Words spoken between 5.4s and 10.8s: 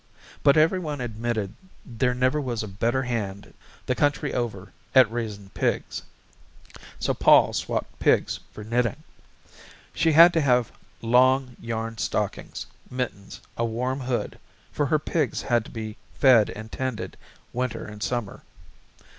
pigs. So Pol swapped pigs for knitting. She had to have